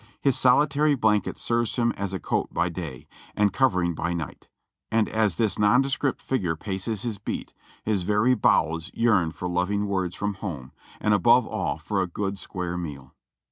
His 0.19 0.35
solitary 0.35 0.95
blanket 0.95 1.37
serves 1.37 1.75
him 1.75 1.91
as 1.91 2.11
a 2.11 2.19
coat 2.19 2.51
by 2.51 2.69
day, 2.69 3.07
and 3.35 3.53
covering 3.53 3.93
by 3.93 4.13
night, 4.13 4.47
and 4.91 5.07
as 5.07 5.35
this 5.35 5.59
nondescript 5.59 6.23
figure 6.23 6.55
paces 6.55 7.03
his 7.03 7.19
beat, 7.19 7.53
his 7.83 8.01
very 8.01 8.33
bowels 8.33 8.89
yearn 8.95 9.31
for 9.31 9.47
loving 9.47 9.85
words 9.85 10.15
from 10.15 10.33
home, 10.33 10.71
and 10.99 11.13
above 11.13 11.45
all 11.45 11.77
for 11.77 12.01
a 12.01 12.07
good 12.07 12.39
square 12.39 12.79
meal. 12.79 13.13